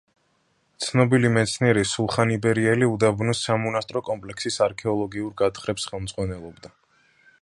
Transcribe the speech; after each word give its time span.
ცნობილ 0.85 1.25
მეცნიერი 1.33 1.83
სულხან 1.89 2.33
იბერიელი 2.35 2.89
უდაბნოს 2.93 3.43
სამონასტრო 3.49 4.03
კომპლექსის 4.09 4.59
არქეოლოგიური 4.69 5.39
გათხრების 5.43 5.87
ხელმძღვანელია. 5.93 6.75